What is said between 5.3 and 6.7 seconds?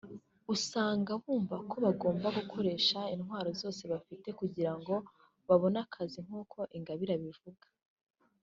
babone akazi nk’uko